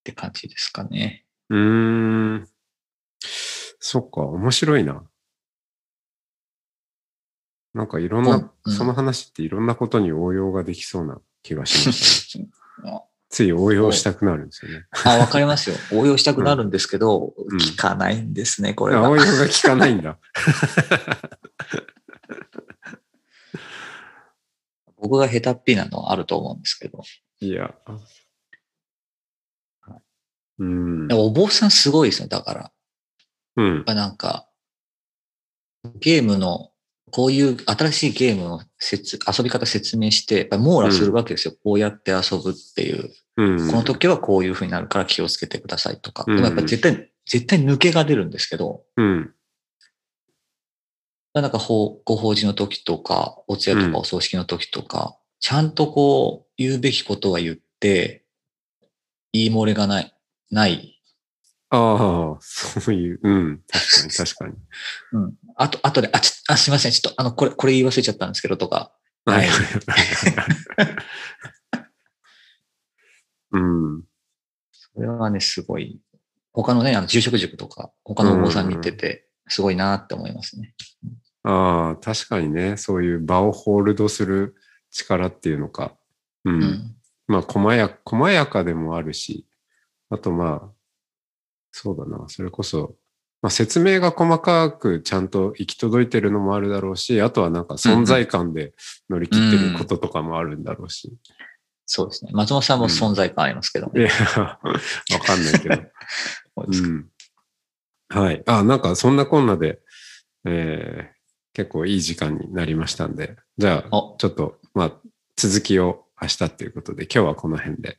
[0.00, 1.24] って感じですかね。
[1.48, 2.48] うーん。
[3.20, 5.02] そっか、面白いな。
[7.72, 12.50] なんかいろんな、その話っていろんなことに応用ができそうな気がしましたね。
[13.30, 14.86] あつい応用したくなるんですよね。
[15.04, 15.76] あ、わかりますよ。
[15.98, 19.06] 応用したくなるんですけど、うん聞かないんですね、これは。
[19.06, 20.18] あ応用が効かないんだ。
[24.96, 27.02] 僕が下手っぴなのはあると思うんですけど。
[27.40, 27.74] いや。
[30.58, 32.72] うんお坊さんすごいですね、だから。
[33.56, 33.84] うん。
[33.84, 34.46] ぱなんか、
[35.94, 36.69] ゲームの、
[37.10, 41.54] こういう新しいゲームの説遊び方説明して、やっぱり網羅するわけですよ。
[41.62, 43.10] こうやって遊ぶっていう。
[43.36, 43.70] うん。
[43.70, 46.24] この時はこういう風になるから気をつけてくださいとか。
[46.26, 49.34] うんでもやっぱり絶対、絶対抜けが出るんですけど、うん。
[51.32, 58.24] なんか法ご法事の時とか、お通夜とうんかお葬式の時とか、ちゃんとこう、言うべきことは言って、
[59.32, 60.14] 言い漏れがない、
[60.50, 60.99] ない。
[61.72, 63.20] ああ、そういう。
[63.22, 63.62] うん。
[63.68, 64.54] 確かに 確かに。
[65.12, 65.34] うん。
[65.56, 66.92] あと、あとで、あ、ちょあ、すいません。
[66.92, 68.92] ちょっと、あの、これ、これ言い忘れちゃったんですけど、とか。
[69.24, 69.48] はい
[73.52, 74.02] うん。
[74.72, 76.00] それはね、すごい。
[76.52, 80.74] 他のね、あの、住職塾とか、他のお坊さん見てて、すごいなって思いますね。
[81.44, 84.56] ああ、確かにね、そういう場をホールドする
[84.90, 85.96] 力っていうのか。
[86.44, 86.50] う。
[86.50, 86.96] うんん。
[87.28, 89.46] まあ、細や、細やかでもあるし、
[90.08, 90.79] あとまあ、
[91.72, 92.96] そうだな、それこそ、
[93.42, 98.74] まあ、説明が細かくちゃんと行き届いてるのもあるだろうし、あとはなんか存在感で
[99.08, 101.12] 乗り切ってることとかもあるんだろうし。
[101.86, 102.30] そうですね。
[102.34, 104.02] 松本さんも存在感ありますけどね。
[104.02, 104.58] いや、わ
[105.24, 105.76] かんないけど。
[106.72, 107.08] そうん。
[108.08, 108.42] はい。
[108.46, 109.80] あ、なんかそんなこんなで、
[110.44, 111.20] えー
[111.52, 114.92] 結構いい時間になりましたんで、じゃあ、おちょっと、まあ、
[115.36, 117.98] 続きを明日っていうことで、今日はこの辺で。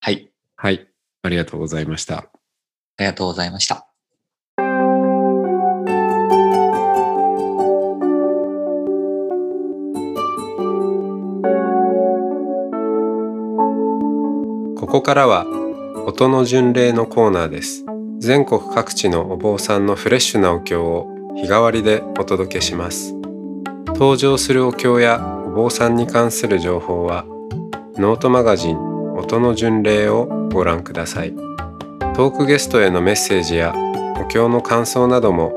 [0.00, 0.30] はい。
[0.56, 0.88] はい。
[1.22, 2.30] ありがとうございました。
[2.98, 3.86] ありがとうございました。
[14.78, 15.44] ここからは
[16.06, 17.84] 音の巡礼のコーナーです。
[18.18, 23.14] 全国各地のお坊さんのフレッシュなお経を日替わりでお届けします。
[23.88, 27.24] 登場するお経やお坊さんに関する情報は
[27.96, 28.78] ノートマガジン
[29.14, 31.45] 音の巡礼をご覧ください。
[32.16, 33.74] トークゲストへのメッセージや
[34.18, 35.52] お経の感想なども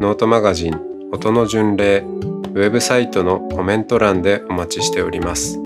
[0.00, 0.80] ノートマガジン
[1.12, 5.60] 音の巡礼ウェブサイトのコメント欄でお待ちしております。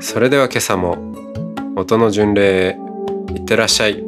[0.00, 0.98] それでは今朝も
[1.74, 2.78] 音の巡礼へ
[3.34, 4.05] いってらっしゃい。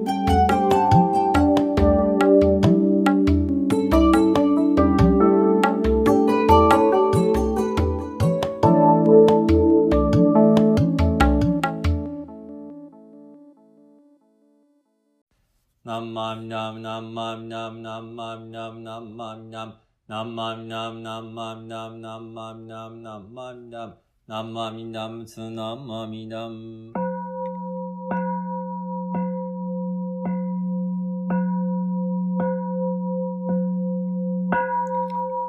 [17.18, 19.74] マミナムナンマミナムナンマミナム
[20.06, 23.96] ナンマミナムナンマミナムナンマミナムナンマミナム
[24.28, 26.92] ナンマミナムツナンマミナム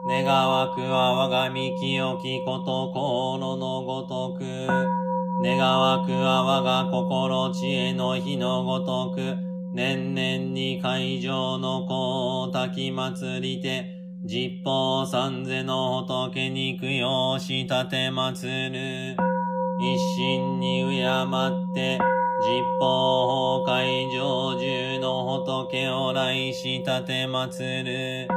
[0.08, 4.44] 願わくは我が身清きこと心のごとく
[5.44, 13.86] 願わくは我が心知恵の日のごとく年々に会場の子を焚き祭りて、
[14.26, 19.16] 十方三世の仏に供養し立て祭る。
[19.80, 22.00] 一心に敬って、
[22.44, 28.28] 十方崩壊上中の仏を来し立て祭る。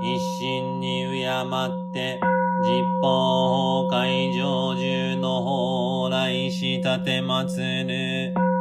[0.00, 2.20] 一心に敬って、
[2.64, 8.51] 十方崩壊上中の方来し立て祭る。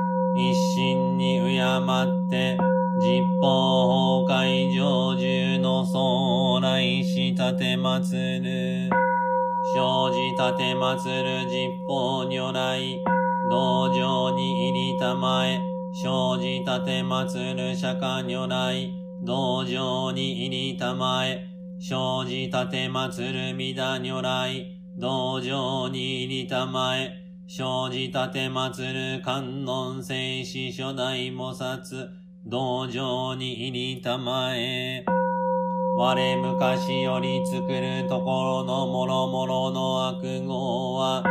[0.50, 2.58] 一心に敬って、
[3.00, 8.90] 十方崩壊上中の総来し立て祭る。
[9.76, 13.00] 生じ立て祭る十方如来、
[13.52, 15.60] 道場に入りたまえ、
[15.94, 18.92] 生じ立て祭る釈迦如来、
[19.24, 21.46] 道場に入りたまえ、
[21.80, 24.66] 生じたて祭るみだ如来、
[24.98, 27.21] 道場に入りたまえ、
[27.54, 32.08] 生じたて祭る観音聖子初代菩薩、
[32.46, 35.04] 道場に入りたまえ。
[35.98, 41.26] 我昔より作るところのもろもろの悪号は、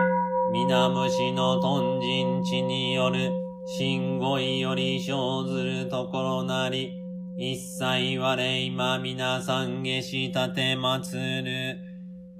[0.52, 3.32] 皆虫の豚人地による、
[3.64, 7.02] 信号より生ずるところなり、
[7.38, 11.89] 一切我今皆さん下したて祭る。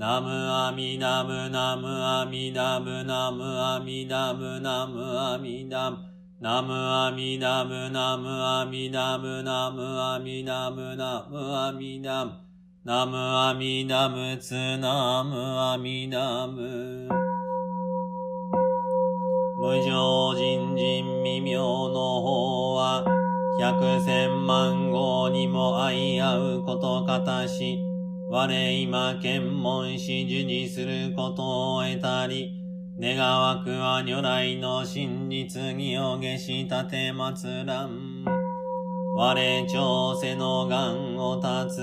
[0.00, 6.00] ナムアミダブナムアミダブナムアミダブナムアミダブ
[6.40, 12.32] ナムアミダブナムアミダブナムアミダブナムアミダブ
[12.82, 17.06] ナムアミダブツナムアミダブ
[19.58, 23.04] 無常人人未妙の方は
[23.58, 27.89] 百千万号にも相合うことかたし
[28.30, 32.54] 我今検問し受事することを得たり
[33.00, 38.24] 願わくは如来の真実義を下したて祭らん
[39.12, 41.80] 我調せの願を立つ。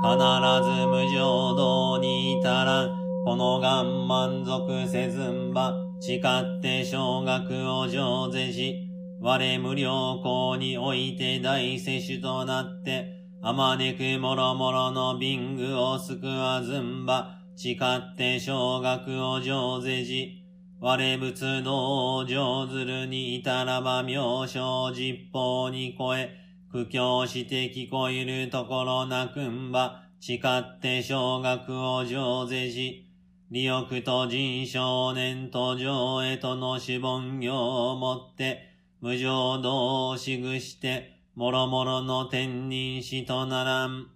[0.00, 0.16] 必
[0.64, 2.88] ず無常道に至らん。
[3.24, 5.74] この願満足せずんば。
[6.00, 8.88] 誓って小学を上世し、
[9.20, 20.44] 我無良校において大世主となって、あまねくもろもろのビングを救わずんば、誓って小学を上世し、
[20.80, 26.34] 我仏道を上ずるに至らば妙正実法に超え、
[26.72, 33.08] 苦境して聞こえるところなくんば、誓って小学を上世し、
[33.52, 44.08] 利欲と人少年と上へとの死本業をもって、無常道をしぐして、もろもろの天人死とならん。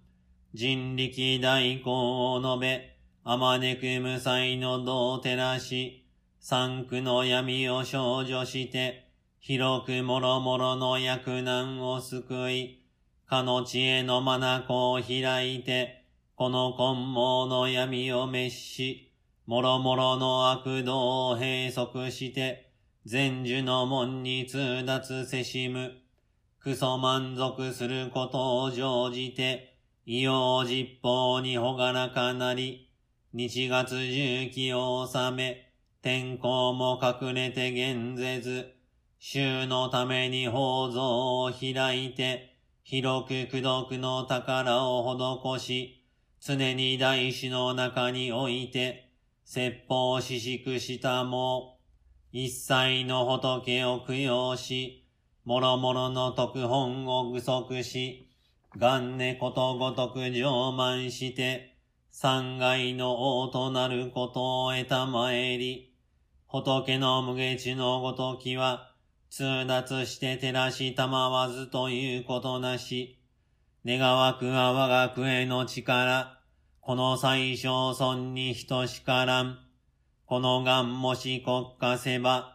[0.53, 6.05] 人力大行を述べ、あまねく無才の道を照らし、
[6.41, 9.09] 三区の闇を少女して、
[9.39, 12.83] 広くもろもろの役難を救い、
[13.25, 16.03] かの知恵の眼を開いて、
[16.35, 19.13] この根毛の闇を滅し、
[19.45, 22.73] もろもろの悪道を閉塞して、
[23.05, 26.02] 全樹の門に通達せしむ。
[26.63, 32.89] クソ満足することを乗じて、異様実法にほがらかなり、
[33.33, 38.75] 日月重機を収め、天候も隠れて現ぜず、
[39.19, 46.05] 衆のために宝蔵を開いて、広く苦毒の宝を施し、
[46.39, 49.09] 常に大師の中において、
[49.43, 51.77] 説法ししくしたも、
[52.31, 55.02] 一切の仏を供養し、
[55.45, 58.29] もろもろの特本を具足し、
[58.77, 61.75] 元年ことごとく上満して、
[62.09, 65.93] 三害の王となることを得たまえり、
[66.47, 68.93] 仏の無下地のごときは、
[69.29, 73.19] 通達して照らしたまわずということなし、
[73.85, 76.39] 願わくは我が国への力、
[76.79, 79.59] この最小尊に等しからん。
[80.25, 82.52] この願もし国家せば、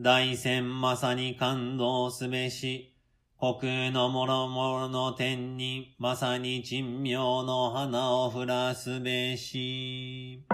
[0.00, 2.94] 大戦まさに感動すべし、
[3.40, 10.44] 国のもろもろの天に、まさに珍妙の花を降らすべし。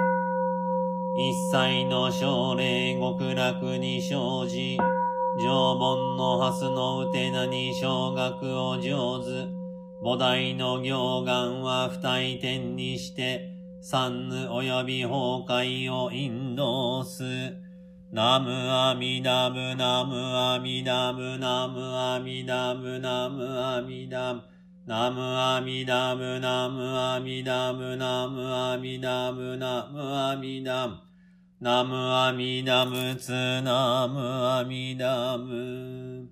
[1.19, 4.79] 一切の奨励極楽に生じ、
[5.39, 9.49] 常盆の蓮のうてなに小学を上手、
[10.03, 13.51] 菩提の行願は不退転にして、
[13.83, 17.64] 三ぬ及び崩壊を引導す。
[18.15, 24.41] ナムアミダブナムアミダブナムアミダブナムアミダブ
[24.87, 30.95] ナムアミダブナムアミダブナムアミダブナムアミダブ
[31.61, 36.31] ナムアミダブツナムアミダブ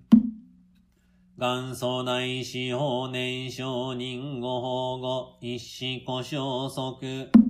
[1.37, 7.42] 元祖大師法年少人ご保護、一子故障即。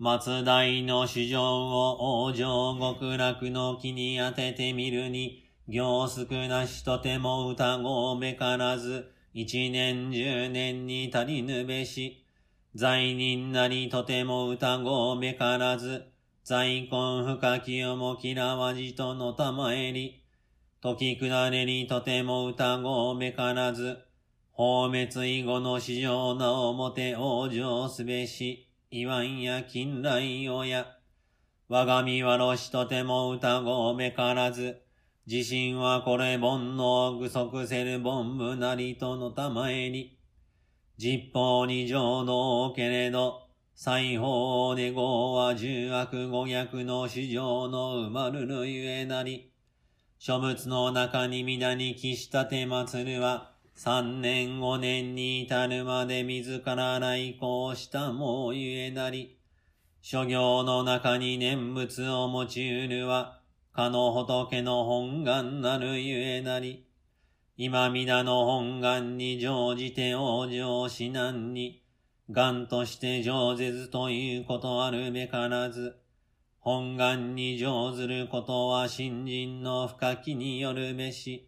[0.00, 12.24] 松代の主情を王女極楽の木に当ててみるに、行少なしとても歌ごめからず、一年十年に足りぬべし。
[12.76, 16.04] 罪人なりとても歌ごめからず、
[16.44, 16.88] 在根
[17.24, 20.22] 深きよも嫌わじとのたまえり。
[20.80, 23.98] 時下れにとても歌ごめからず、
[24.52, 30.86] 放滅以後の市場なおもて往生すべし、言わんや近来親、
[31.68, 34.80] 我が身はろしとても歌ごめからず、
[35.26, 40.16] 自身はこれ煩悩具足せる煩無なりとのたまえに、
[40.96, 43.42] 実法に情のけれど、
[43.74, 49.52] 裁縫で合は十悪五逆の史上の生まるるゆえなり、
[50.18, 59.38] 書物の中に皆に帰したてまつるは、三年五年に至るまで自ら来校したもうゆえなり、
[60.02, 63.40] 諸行の中に念仏を持ちうるは、
[63.72, 66.88] かの仏の本願なるゆえなり、
[67.56, 71.84] 今皆の本願に乗じて往生し難に、
[72.32, 76.00] 願として上ずということあるべからず、
[76.58, 81.47] 本願に乗ずることは新人の深きによるべし、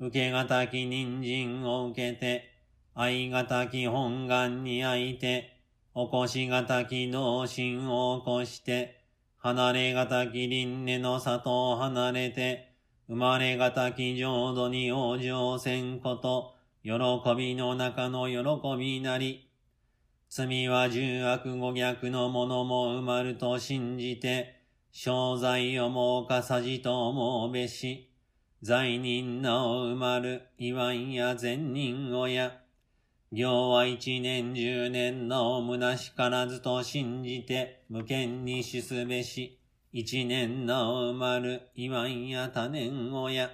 [0.00, 2.50] 受けがたき人参を受けて、
[2.94, 5.58] 愛がたき本願にあいて、
[5.94, 9.04] 起こしがたき同心を起こして、
[9.36, 12.72] 離れがたき輪廻の里を離れて、
[13.08, 16.92] 生まれがたき浄土に往生せんこと、喜
[17.36, 19.50] びの中の喜びなり。
[20.30, 28.09] 罪は十悪五逆のものも埋まると信じて、商罪をもうかさじと思うべし。
[28.62, 32.60] 罪人の生まる祝いや善人親。
[33.32, 39.58] 行は一年十年の虚しからずと信じて、無権にしすべし。
[39.94, 43.50] 一年の生まる祝いや多年親。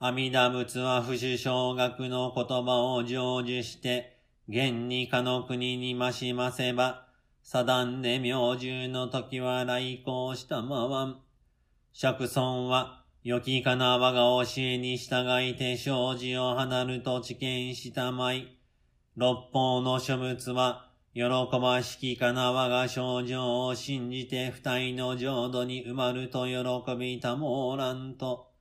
[0.00, 7.06] 阿弥陀仏は不死小学の言葉を成就して、現にかの国にましませば、
[7.44, 11.20] サダンで明獣の時は来航したまわん。
[11.92, 18.56] 釈尊は良きかな我が教えに従いて生じを離ると知見したまい。
[19.14, 21.24] 六方の諸物は、喜
[21.60, 28.52] ばしきかな我が症状を信じて二人の浄土に埋まると喜びたもらんと。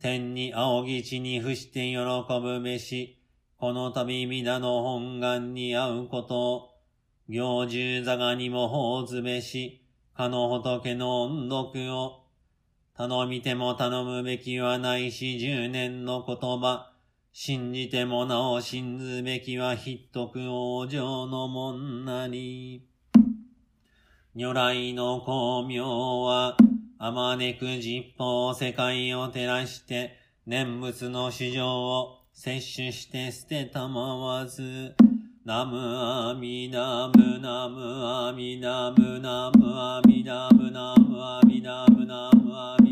[0.00, 1.96] 天に仰ぎ地に伏して喜
[2.42, 3.22] ぶべし、
[3.58, 6.70] この度皆の本願に会うことを、
[7.28, 9.86] 行十座がにも法ずべし、
[10.16, 12.23] かの仏の音読を、
[12.96, 16.92] 頼みても頼むべきはないし、十年の言葉。
[17.32, 22.86] 信じてもなお信ずべきはひっとく往生のもんなり。
[24.36, 26.56] 如来の光明は、
[26.98, 30.16] あまねく実法世界を照らして、
[30.46, 34.94] 念仏の主情を摂取して捨てたまわず、
[35.44, 42.83] ナムアミナムナムアミナムナムアミナムナムアミダムナムアミダムナムアミダム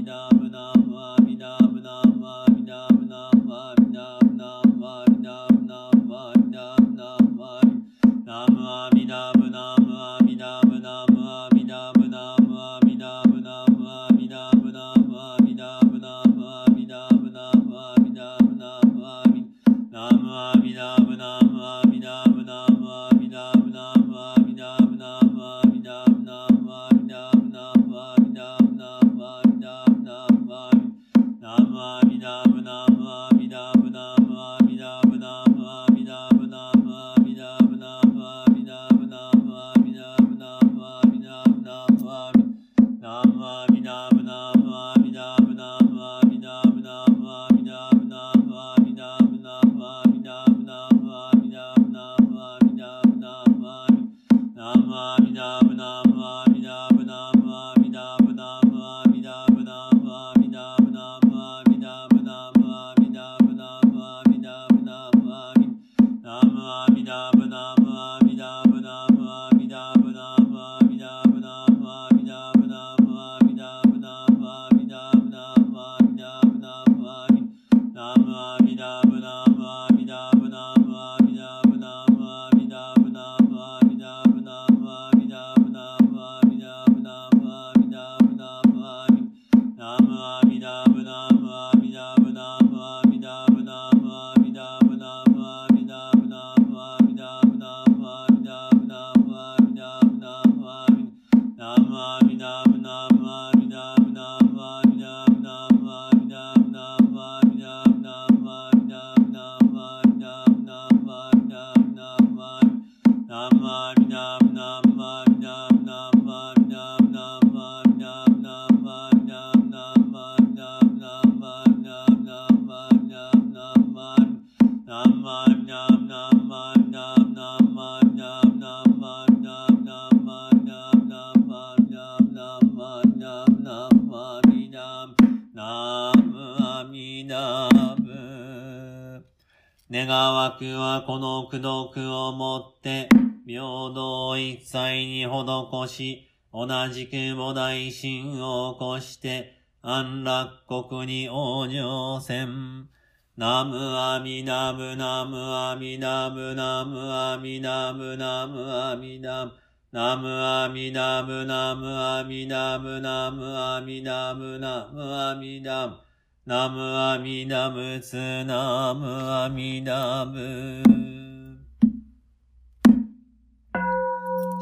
[141.03, 143.09] はこの苦毒をもって、
[143.45, 152.89] 平等一切に施し、同じく菩提心を起こして、安楽国に往生せん。
[153.37, 159.53] ナムアミナムナムアミナムナムアミナムナムアミナム
[159.91, 166.12] ナムアミナムナムアミナムナムアミナムナムアミナム
[166.45, 170.83] ナムアミナムツナムアミナム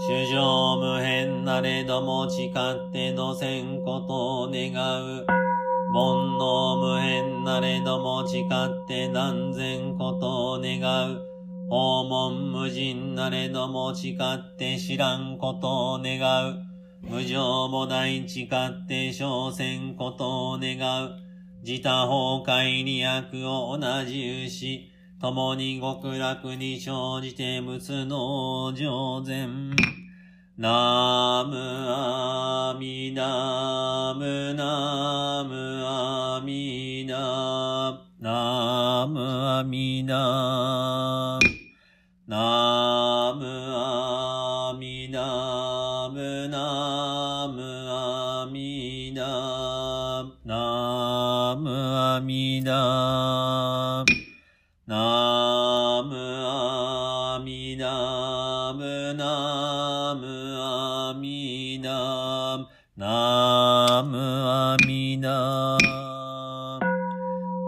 [0.06, 5.24] 主上無変なれども誓ってのせんことを願う。
[5.24, 10.82] 煩悩無変なれども誓って断然ことを願
[11.14, 11.22] う。
[11.70, 16.62] 訪問無人なれども誓って知らんことを願う。
[17.00, 21.29] 無常も大誓って小戦ことを願う。
[21.62, 24.90] 自他崩壊に悪を同じうし、
[25.20, 29.76] 共に極楽に生じて仏の上善。
[30.56, 39.20] ナムアミナムナムアミナナム
[39.58, 41.38] アミナ
[42.26, 44.09] ナムア
[51.60, 54.02] ムアミナ
[54.86, 60.26] ナムアミナムナム
[60.58, 65.78] アミナナムアミナ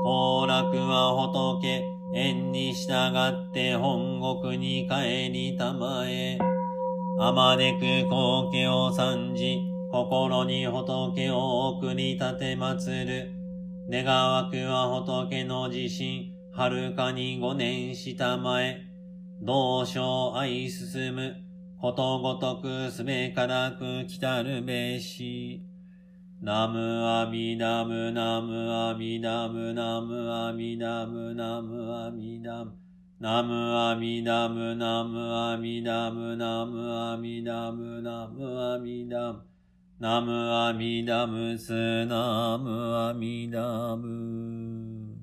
[0.04, 1.84] 行楽は仏、
[2.14, 6.38] 縁に従って本国に帰りたまえ。
[7.20, 9.60] あまねく光景を参じ、
[9.92, 13.41] 心に仏を送り立て祭る。
[13.94, 18.38] 願わくは仏の自身、はるかに五年した、
[19.42, 21.36] 同生愛進む、
[21.78, 25.62] ことごとくすべからく来たるべし。
[26.40, 32.72] ナムアミナムナムアミナムナムアミナムナムアミナム。
[33.20, 39.51] ナムアミナムナムアミナムナムアミナムナムアミナム。
[40.02, 41.72] ナムアミナムス
[42.06, 45.14] ナムアミナム。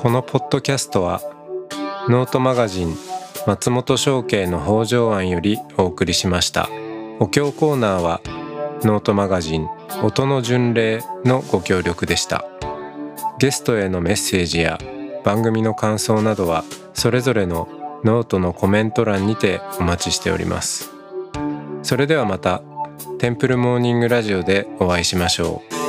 [0.00, 1.20] このポッドキャストは
[2.08, 2.96] ノートマガジン
[3.46, 6.68] 松本紹圭の方丈庵よりお送りしました。
[7.20, 8.20] お経コーナーは
[8.82, 9.68] ノートマガジン
[10.02, 12.44] 音の巡礼のご協力でした。
[13.42, 14.78] ゲストへのメッセージや
[15.24, 16.62] 番組の感想などは
[16.94, 17.68] それぞれの
[18.04, 20.92] ノートのコメント欄にてお待ちしております。
[21.82, 22.62] それではまた
[23.18, 25.81] テンプルモーニングラジオでお会いしましょう。